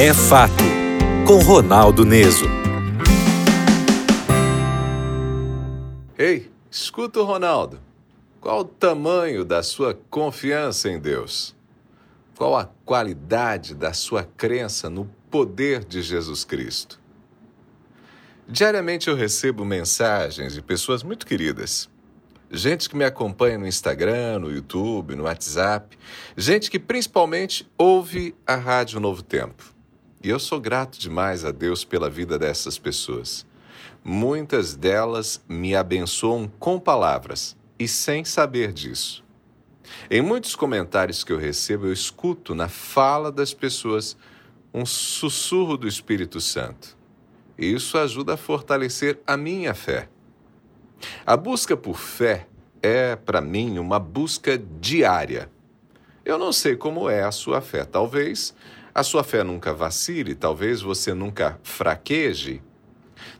É 0.00 0.14
Fato, 0.14 0.62
com 1.26 1.38
Ronaldo 1.42 2.04
Neso. 2.04 2.44
Ei, 6.16 6.48
escuta 6.70 7.18
o 7.18 7.24
Ronaldo. 7.24 7.80
Qual 8.40 8.60
o 8.60 8.64
tamanho 8.64 9.44
da 9.44 9.60
sua 9.60 9.98
confiança 10.08 10.88
em 10.88 11.00
Deus? 11.00 11.52
Qual 12.36 12.56
a 12.56 12.66
qualidade 12.84 13.74
da 13.74 13.92
sua 13.92 14.22
crença 14.22 14.88
no 14.88 15.10
poder 15.28 15.84
de 15.84 16.00
Jesus 16.00 16.44
Cristo? 16.44 17.00
Diariamente 18.46 19.08
eu 19.08 19.16
recebo 19.16 19.64
mensagens 19.64 20.54
de 20.54 20.62
pessoas 20.62 21.02
muito 21.02 21.26
queridas. 21.26 21.90
Gente 22.52 22.88
que 22.88 22.96
me 22.96 23.04
acompanha 23.04 23.58
no 23.58 23.66
Instagram, 23.66 24.38
no 24.38 24.52
YouTube, 24.52 25.16
no 25.16 25.24
WhatsApp. 25.24 25.98
Gente 26.36 26.70
que 26.70 26.78
principalmente 26.78 27.68
ouve 27.76 28.32
a 28.46 28.54
Rádio 28.54 29.00
Novo 29.00 29.24
Tempo. 29.24 29.76
E 30.22 30.28
eu 30.28 30.38
sou 30.38 30.60
grato 30.60 30.98
demais 30.98 31.44
a 31.44 31.52
Deus 31.52 31.84
pela 31.84 32.10
vida 32.10 32.38
dessas 32.38 32.76
pessoas. 32.76 33.46
Muitas 34.02 34.74
delas 34.74 35.42
me 35.48 35.76
abençoam 35.76 36.50
com 36.58 36.78
palavras 36.78 37.56
e 37.78 37.86
sem 37.86 38.24
saber 38.24 38.72
disso. 38.72 39.24
Em 40.10 40.20
muitos 40.20 40.56
comentários 40.56 41.22
que 41.22 41.32
eu 41.32 41.38
recebo, 41.38 41.86
eu 41.86 41.92
escuto 41.92 42.54
na 42.54 42.68
fala 42.68 43.30
das 43.30 43.54
pessoas 43.54 44.16
um 44.74 44.84
sussurro 44.84 45.76
do 45.76 45.86
Espírito 45.86 46.40
Santo. 46.40 46.96
Isso 47.56 47.96
ajuda 47.96 48.34
a 48.34 48.36
fortalecer 48.36 49.20
a 49.26 49.36
minha 49.36 49.74
fé. 49.74 50.08
A 51.24 51.36
busca 51.36 51.76
por 51.76 51.98
fé 51.98 52.46
é, 52.82 53.16
para 53.16 53.40
mim, 53.40 53.78
uma 53.78 53.98
busca 53.98 54.58
diária. 54.80 55.50
Eu 56.24 56.38
não 56.38 56.52
sei 56.52 56.76
como 56.76 57.08
é 57.08 57.22
a 57.22 57.32
sua 57.32 57.60
fé. 57.60 57.84
Talvez 57.84 58.54
a 58.98 59.02
sua 59.04 59.22
fé 59.22 59.44
nunca 59.44 59.72
vacile, 59.72 60.34
talvez 60.34 60.82
você 60.82 61.14
nunca 61.14 61.58
fraqueje. 61.62 62.60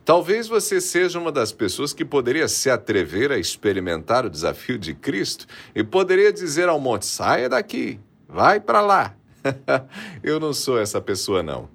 Talvez 0.05 0.47
você 0.47 0.81
seja 0.81 1.19
uma 1.19 1.33
das 1.33 1.53
pessoas 1.53 1.93
que 1.93 2.05
poderia 2.05 2.49
se 2.49 2.71
atrever 2.71 3.33
a 3.33 3.39
experimentar 3.39 4.25
o 4.25 4.31
desafio 4.31 4.79
de 4.79 4.95
Cristo 4.95 5.47
e 5.75 5.83
poderia 5.83 6.33
dizer 6.33 6.69
ao 6.69 6.81
monte: 6.81 7.07
saia 7.07 7.49
daqui, 7.49 7.99
vai 8.29 8.61
para 8.61 8.81
lá. 8.81 9.15
Eu 10.23 10.39
não 10.39 10.53
sou 10.53 10.79
essa 10.79 11.01
pessoa, 11.01 11.43
não. 11.43 11.69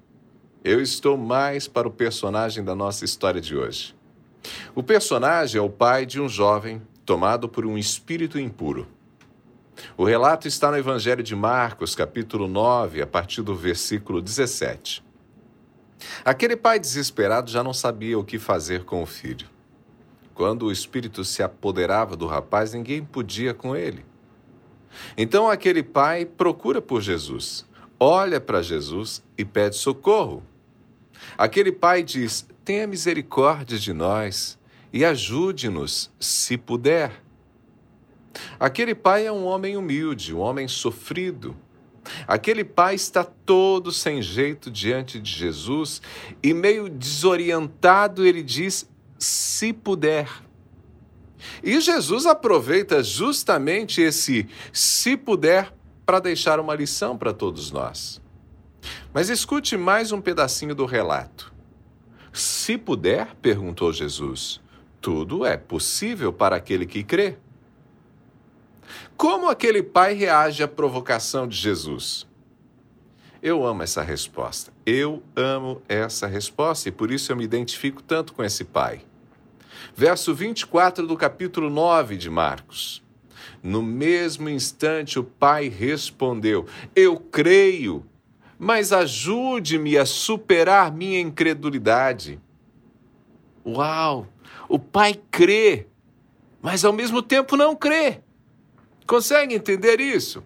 Eu 0.64 0.80
estou 0.80 1.16
mais 1.16 1.68
para 1.68 1.86
o 1.86 1.90
personagem 1.90 2.64
da 2.64 2.74
nossa 2.74 3.04
história 3.04 3.40
de 3.40 3.54
hoje. 3.54 3.94
O 4.74 4.82
personagem 4.82 5.58
é 5.58 5.62
o 5.62 5.70
pai 5.70 6.06
de 6.06 6.20
um 6.20 6.28
jovem 6.28 6.80
tomado 7.04 7.48
por 7.48 7.66
um 7.66 7.76
espírito 7.76 8.38
impuro. 8.38 8.88
O 9.96 10.04
relato 10.04 10.48
está 10.48 10.70
no 10.70 10.76
Evangelho 10.76 11.22
de 11.22 11.34
Marcos, 11.34 11.94
capítulo 11.94 12.46
9, 12.48 13.02
a 13.02 13.06
partir 13.06 13.42
do 13.42 13.54
versículo 13.54 14.20
17. 14.20 15.04
Aquele 16.24 16.56
pai 16.56 16.78
desesperado 16.78 17.50
já 17.50 17.62
não 17.62 17.72
sabia 17.72 18.18
o 18.18 18.24
que 18.24 18.38
fazer 18.38 18.84
com 18.84 19.02
o 19.02 19.06
filho. 19.06 19.48
Quando 20.34 20.66
o 20.66 20.72
espírito 20.72 21.24
se 21.24 21.42
apoderava 21.42 22.16
do 22.16 22.26
rapaz, 22.26 22.72
ninguém 22.74 23.04
podia 23.04 23.54
com 23.54 23.76
ele. 23.76 24.04
Então 25.16 25.48
aquele 25.48 25.82
pai 25.82 26.24
procura 26.24 26.80
por 26.80 27.00
Jesus, 27.00 27.66
olha 27.98 28.40
para 28.40 28.62
Jesus 28.62 29.22
e 29.36 29.44
pede 29.44 29.76
socorro. 29.76 30.42
Aquele 31.38 31.72
pai 31.72 32.02
diz: 32.02 32.46
Tenha 32.64 32.86
misericórdia 32.86 33.78
de 33.78 33.92
nós 33.92 34.58
e 34.92 35.04
ajude-nos, 35.04 36.10
se 36.18 36.56
puder. 36.56 37.23
Aquele 38.58 38.94
pai 38.94 39.26
é 39.26 39.32
um 39.32 39.44
homem 39.44 39.76
humilde, 39.76 40.34
um 40.34 40.38
homem 40.38 40.68
sofrido. 40.68 41.56
Aquele 42.26 42.64
pai 42.64 42.94
está 42.94 43.24
todo 43.24 43.90
sem 43.90 44.20
jeito 44.20 44.70
diante 44.70 45.18
de 45.18 45.30
Jesus 45.30 46.02
e, 46.42 46.52
meio 46.52 46.88
desorientado, 46.88 48.26
ele 48.26 48.42
diz: 48.42 48.88
se 49.18 49.72
puder. 49.72 50.28
E 51.62 51.80
Jesus 51.80 52.26
aproveita 52.26 53.02
justamente 53.02 54.00
esse 54.00 54.48
se 54.72 55.16
puder 55.16 55.72
para 56.04 56.20
deixar 56.20 56.60
uma 56.60 56.74
lição 56.74 57.16
para 57.16 57.32
todos 57.32 57.70
nós. 57.70 58.20
Mas 59.12 59.30
escute 59.30 59.76
mais 59.76 60.12
um 60.12 60.20
pedacinho 60.20 60.74
do 60.74 60.84
relato. 60.84 61.52
Se 62.32 62.76
puder, 62.76 63.34
perguntou 63.40 63.92
Jesus, 63.92 64.60
tudo 65.00 65.46
é 65.46 65.56
possível 65.56 66.32
para 66.32 66.56
aquele 66.56 66.84
que 66.84 67.04
crê. 67.04 67.36
Como 69.16 69.48
aquele 69.48 69.82
pai 69.82 70.14
reage 70.14 70.62
à 70.62 70.68
provocação 70.68 71.46
de 71.46 71.56
Jesus? 71.56 72.26
Eu 73.42 73.66
amo 73.66 73.82
essa 73.82 74.02
resposta. 74.02 74.72
Eu 74.86 75.22
amo 75.36 75.82
essa 75.88 76.26
resposta 76.26 76.88
e 76.88 76.92
por 76.92 77.10
isso 77.10 77.30
eu 77.30 77.36
me 77.36 77.44
identifico 77.44 78.02
tanto 78.02 78.32
com 78.32 78.42
esse 78.42 78.64
pai. 78.64 79.02
Verso 79.94 80.34
24 80.34 81.06
do 81.06 81.16
capítulo 81.16 81.68
9 81.68 82.16
de 82.16 82.30
Marcos. 82.30 83.02
No 83.62 83.82
mesmo 83.82 84.48
instante, 84.48 85.18
o 85.18 85.24
pai 85.24 85.68
respondeu: 85.68 86.66
Eu 86.96 87.18
creio, 87.18 88.04
mas 88.58 88.92
ajude-me 88.92 89.98
a 89.98 90.06
superar 90.06 90.92
minha 90.92 91.20
incredulidade. 91.20 92.40
Uau! 93.64 94.26
O 94.68 94.78
pai 94.78 95.20
crê, 95.30 95.86
mas 96.62 96.84
ao 96.84 96.92
mesmo 96.92 97.22
tempo 97.22 97.56
não 97.56 97.76
crê. 97.76 98.20
Consegue 99.06 99.54
entender 99.54 100.00
isso? 100.00 100.42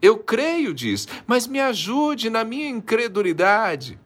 Eu 0.00 0.18
creio, 0.18 0.74
diz, 0.74 1.06
mas 1.26 1.46
me 1.46 1.60
ajude 1.60 2.28
na 2.28 2.42
minha 2.42 2.68
incredulidade. 2.68 3.98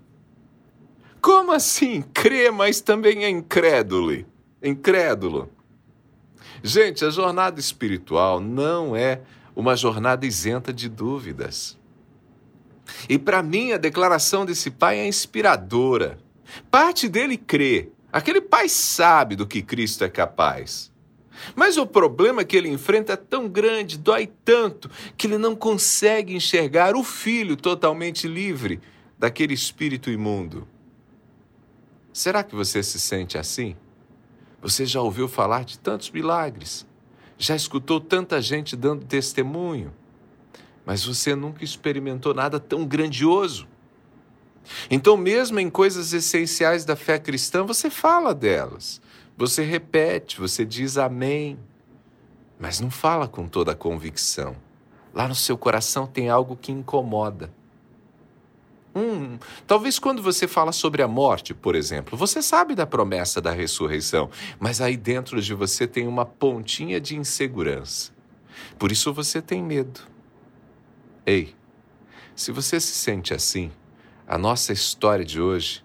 Como 1.23 1.53
assim 1.53 2.03
crê, 2.03 2.51
mas 2.51 2.81
também 2.81 3.25
é 3.25 3.31
incrédulo? 3.31 4.25
Incrédulo. 4.63 5.51
Gente, 6.63 7.05
a 7.05 7.11
jornada 7.11 7.59
espiritual 7.59 8.41
não 8.41 8.95
é 8.95 9.23
uma 9.55 9.75
jornada 9.75 10.27
isenta 10.27 10.73
de 10.73 10.89
dúvidas. 10.89 11.79
E 13.09 13.19
para 13.19 13.43
mim, 13.43 13.73
a 13.73 13.79
declaração 13.79 14.45
desse 14.45 14.71
pai 14.71 14.99
é 14.99 15.09
inspiradora. 15.09 16.19
Parte 16.71 17.09
dele 17.09 17.37
crê. 17.37 17.91
Aquele 18.13 18.41
pai 18.41 18.69
sabe 18.69 19.35
do 19.35 19.47
que 19.47 19.63
Cristo 19.63 20.05
é 20.05 20.09
capaz. 20.09 20.93
Mas 21.55 21.77
o 21.77 21.87
problema 21.87 22.45
que 22.45 22.57
ele 22.57 22.69
enfrenta 22.69 23.13
é 23.13 23.17
tão 23.17 23.49
grande, 23.49 23.99
dói 23.99 24.31
tanto, 24.45 24.91
que 25.17 25.27
ele 25.27 25.39
não 25.39 25.55
consegue 25.55 26.35
enxergar 26.35 26.97
o 26.97 27.05
filho 27.05 27.57
totalmente 27.57 28.27
livre 28.27 28.81
daquele 29.19 29.55
espírito 29.55 30.11
imundo. 30.11 30.67
Será 32.13 32.43
que 32.43 32.55
você 32.55 32.83
se 32.83 32.99
sente 32.99 33.37
assim? 33.37 33.77
Você 34.63 34.87
já 34.87 35.01
ouviu 35.01 35.29
falar 35.29 35.65
de 35.65 35.79
tantos 35.79 36.11
milagres? 36.11 36.87
Já 37.39 37.55
escutou 37.55 38.01
tanta 38.01 38.41
gente 38.41 38.75
dando 38.75 39.05
testemunho? 39.05 39.93
Mas 40.85 41.05
você 41.05 41.35
nunca 41.35 41.63
experimentou 41.63 42.33
nada 42.33 42.59
tão 42.59 42.87
grandioso. 42.87 43.69
Então, 44.91 45.17
mesmo 45.17 45.61
em 45.61 45.69
coisas 45.71 46.13
essenciais 46.13 46.85
da 46.85 46.97
fé 46.97 47.19
cristã, 47.19 47.65
você 47.65 47.91
fala 47.91 48.35
delas. 48.35 49.01
Você 49.37 49.63
repete, 49.63 50.39
você 50.39 50.65
diz 50.65 50.97
amém, 50.97 51.59
mas 52.59 52.81
não 52.81 52.91
fala 52.91 53.29
com 53.29 53.47
toda 53.47 53.73
a 53.73 53.77
convicção. 53.77 54.57
Lá 55.13 55.29
no 55.29 55.35
seu 55.35 55.59
coração 55.59 56.07
tem 56.07 56.31
algo 56.31 56.57
que 56.57 56.73
incomoda. 56.73 57.53
Hum, 58.95 59.39
talvez 59.67 59.99
quando 59.99 60.23
você 60.23 60.49
fala 60.49 60.73
sobre 60.73 61.03
a 61.03 61.09
morte, 61.09 61.53
por 61.53 61.75
exemplo, 61.75 62.17
você 62.17 62.41
sabe 62.41 62.75
da 62.75 62.87
promessa 62.87 63.39
da 63.43 63.51
ressurreição, 63.51 64.31
mas 64.59 64.81
aí 64.81 64.97
dentro 64.97 65.39
de 65.43 65.53
você 65.53 65.87
tem 65.87 66.09
uma 66.09 66.25
pontinha 66.25 66.99
de 66.99 67.15
insegurança. 67.15 68.13
Por 68.79 68.91
isso 68.91 69.13
você 69.13 69.43
tem 69.43 69.63
medo. 69.63 70.01
Ei, 71.27 71.55
se 72.35 72.51
você 72.51 72.81
se 72.81 72.93
sente 72.93 73.35
assim, 73.35 73.71
a 74.27 74.39
nossa 74.39 74.73
história 74.73 75.27
de 75.27 75.43
hoje 75.43 75.85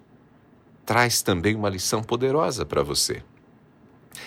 traz 0.86 1.22
também 1.22 1.54
uma 1.54 1.68
lição 1.68 2.02
poderosa 2.02 2.66
para 2.66 2.82
você. 2.82 3.22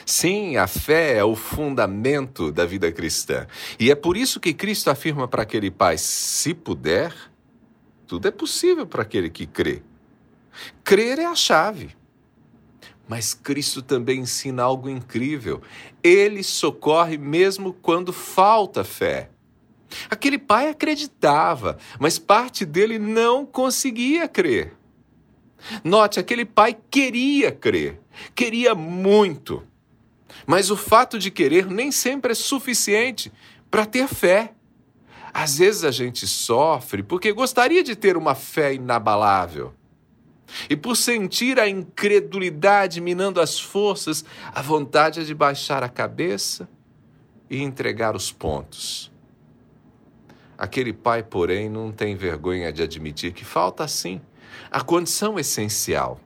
Sim, 0.07 0.57
a 0.57 0.67
fé 0.67 1.17
é 1.17 1.25
o 1.25 1.35
fundamento 1.35 2.53
da 2.53 2.67
vida 2.67 2.91
cristã. 2.93 3.47
E 3.79 3.91
é 3.91 3.95
por 3.95 4.17
isso 4.17 4.41
que 4.41 4.53
Cristo 4.53 4.91
afirma 4.91 5.27
para 5.27 5.43
aquele 5.43 5.71
pai: 5.71 5.97
se 5.99 6.55
puder, 6.55 7.15
tudo 8.07 8.29
é 8.29 8.31
possível 8.31 8.87
para 8.87 9.03
aquele 9.03 9.31
que 9.31 9.47
crê. 9.47 9.83
Crer 10.83 11.19
é 11.19 11.27
a 11.27 11.35
chave. 11.35 11.97
Mas 13.09 13.35
Cristo 13.35 13.83
também 13.83 14.21
ensina 14.21 14.63
algo 14.63 14.89
incrível. 14.89 15.61
Ele 16.03 16.43
socorre 16.43 17.19
mesmo 17.19 17.73
quando 17.73 18.13
falta 18.13 18.83
fé. 18.83 19.31
Aquele 20.11 20.39
pai 20.39 20.69
acreditava, 20.69 21.79
mas 22.01 22.19
parte 22.19 22.65
dele 22.65 22.99
não 22.99 23.45
conseguia 23.45 24.27
crer. 24.27 24.73
Note, 25.83 26.19
aquele 26.19 26.45
pai 26.45 26.77
queria 26.91 27.51
crer, 27.53 28.01
queria 28.35 28.75
muito. 28.75 29.63
Mas 30.47 30.71
o 30.71 30.77
fato 30.77 31.19
de 31.19 31.31
querer 31.31 31.67
nem 31.67 31.91
sempre 31.91 32.33
é 32.33 32.35
suficiente 32.35 33.33
para 33.71 33.87
ter 33.87 34.09
fé. 34.09 34.53
Às 35.33 35.59
vezes 35.59 35.85
a 35.85 35.91
gente 35.91 36.27
sofre 36.27 37.03
porque 37.03 37.33
gostaria 37.33 37.83
de 37.83 37.97
ter 37.97 38.17
uma 38.17 38.35
fé 38.35 38.75
inabalável. 38.75 39.73
E 40.69 40.77
por 40.77 40.97
sentir 40.97 41.59
a 41.59 41.69
incredulidade 41.69 43.01
minando 43.01 43.41
as 43.41 43.59
forças, 43.59 44.25
a 44.55 44.63
vontade 44.63 45.21
é 45.21 45.25
de 45.25 45.35
baixar 45.35 45.83
a 45.83 45.89
cabeça 45.89 46.69
e 47.51 47.63
entregar 47.63 48.15
os 48.15 48.31
pontos. 48.31 49.11
Aquele 50.57 50.93
pai, 50.93 51.23
porém, 51.23 51.69
não 51.69 51.91
tem 51.91 52.15
vergonha 52.15 52.73
de 52.73 52.83
admitir 52.83 53.33
que 53.33 53.45
falta 53.45 53.89
sim 53.89 54.21
a 54.71 54.81
condição 54.81 55.39
essencial. 55.39 56.21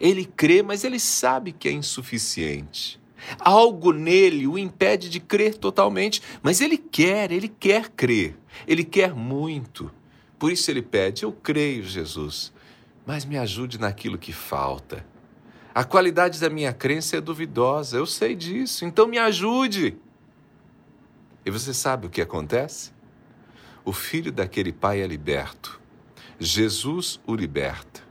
Ele 0.00 0.24
crê, 0.24 0.62
mas 0.62 0.84
ele 0.84 0.98
sabe 0.98 1.52
que 1.52 1.68
é 1.68 1.72
insuficiente. 1.72 2.97
Algo 3.38 3.92
nele 3.92 4.46
o 4.46 4.58
impede 4.58 5.08
de 5.08 5.20
crer 5.20 5.56
totalmente, 5.56 6.22
mas 6.42 6.60
ele 6.60 6.78
quer, 6.78 7.30
ele 7.32 7.48
quer 7.48 7.88
crer, 7.90 8.36
ele 8.66 8.84
quer 8.84 9.14
muito. 9.14 9.90
Por 10.38 10.52
isso 10.52 10.70
ele 10.70 10.82
pede: 10.82 11.24
Eu 11.24 11.32
creio, 11.32 11.84
Jesus, 11.84 12.52
mas 13.06 13.24
me 13.24 13.36
ajude 13.36 13.78
naquilo 13.78 14.18
que 14.18 14.32
falta. 14.32 15.04
A 15.74 15.84
qualidade 15.84 16.40
da 16.40 16.50
minha 16.50 16.72
crença 16.72 17.16
é 17.16 17.20
duvidosa, 17.20 17.96
eu 17.96 18.06
sei 18.06 18.34
disso, 18.34 18.84
então 18.84 19.06
me 19.06 19.18
ajude. 19.18 19.96
E 21.46 21.50
você 21.50 21.72
sabe 21.72 22.06
o 22.06 22.10
que 22.10 22.20
acontece? 22.20 22.92
O 23.84 23.92
filho 23.92 24.30
daquele 24.30 24.72
pai 24.72 25.00
é 25.00 25.06
liberto. 25.06 25.80
Jesus 26.38 27.20
o 27.26 27.34
liberta. 27.34 28.02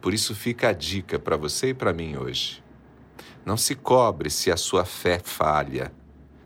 Por 0.00 0.12
isso 0.12 0.34
fica 0.34 0.68
a 0.68 0.72
dica 0.72 1.18
para 1.18 1.36
você 1.36 1.68
e 1.68 1.74
para 1.74 1.92
mim 1.92 2.16
hoje. 2.16 2.62
Não 3.46 3.56
se 3.56 3.76
cobre 3.76 4.28
se 4.28 4.50
a 4.50 4.56
sua 4.56 4.84
fé 4.84 5.20
falha. 5.22 5.92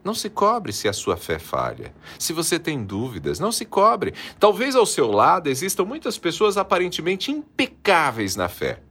Não 0.05 0.13
se 0.13 0.29
cobre 0.29 0.71
se 0.71 0.87
a 0.87 0.93
sua 0.93 1.17
fé 1.17 1.39
falha. 1.39 1.95
Se 2.19 2.35
você 2.35 2.59
tem 2.59 2.85
dúvidas, 2.85 3.41
não 3.41 3.51
se 3.51 3.65
cobre. 3.65 4.13
Talvez 4.39 4.77
ao 4.77 4.85
seu 4.85 5.11
lado 5.11 5.49
existam 5.49 5.85
muitas 5.85 6.19
pessoas 6.19 6.59
aparentemente 6.59 7.33
impecáveis 7.33 8.37
na 8.37 8.51
fé. 8.51 8.83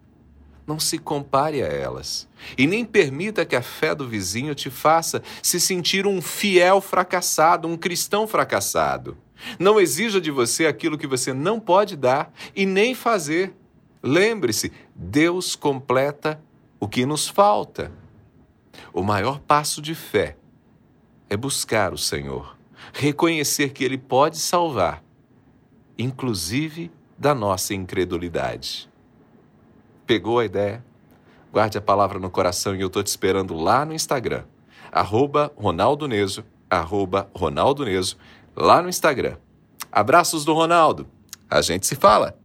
Não 0.65 0.79
se 0.79 0.97
compare 0.97 1.61
a 1.61 1.67
elas. 1.67 2.27
E 2.57 2.65
nem 2.65 2.83
permita 2.83 3.45
que 3.45 3.56
a 3.56 3.61
fé 3.61 3.94
do 3.94 4.07
vizinho 4.07 4.55
te 4.55 4.71
faça 4.71 5.21
se 5.44 5.59
sentir 5.59 6.07
um 6.07 6.19
fiel 6.19 6.81
fracassado, 6.81 7.67
um 7.67 7.77
cristão 7.77 8.27
fracassado. 8.27 9.15
Não 9.59 9.79
exija 9.79 10.19
de 10.19 10.31
você 10.31 10.65
aquilo 10.65 10.97
que 10.97 11.05
você 11.05 11.31
não 11.31 11.59
pode 11.59 11.95
dar 11.95 12.33
e 12.55 12.65
nem 12.65 12.95
fazer. 12.95 13.53
Lembre-se, 14.01 14.71
Deus 14.95 15.55
completa 15.55 16.41
o 16.79 16.87
que 16.87 17.05
nos 17.05 17.27
falta. 17.27 17.91
O 18.93 19.03
maior 19.03 19.39
passo 19.39 19.81
de 19.81 19.93
fé 19.93 20.37
é 21.29 21.35
buscar 21.35 21.93
o 21.93 21.97
Senhor, 21.97 22.57
reconhecer 22.93 23.69
que 23.69 23.83
Ele 23.83 23.97
pode 23.97 24.37
salvar, 24.37 25.03
inclusive 25.97 26.91
da 27.17 27.35
nossa 27.35 27.73
incredulidade. 27.73 28.89
Pegou 30.07 30.39
a 30.39 30.45
ideia? 30.45 30.83
Guarde 31.51 31.77
a 31.77 31.81
palavra 31.81 32.19
no 32.19 32.29
coração 32.29 32.75
e 32.75 32.81
eu 32.81 32.87
estou 32.87 33.03
te 33.03 33.07
esperando 33.07 33.55
lá 33.55 33.83
no 33.83 33.93
Instagram, 33.93 34.45
arroba 34.91 35.51
Ronaldo 35.55 36.07
Neso, 36.07 36.45
arroba 36.69 37.29
Ronaldo 37.35 37.85
Neso, 37.85 38.17
lá 38.55 38.81
no 38.81 38.89
Instagram. 38.89 39.37
Abraços 39.91 40.45
do 40.45 40.53
Ronaldo. 40.53 41.07
A 41.49 41.61
gente 41.61 41.87
se 41.87 41.95
fala. 41.95 42.37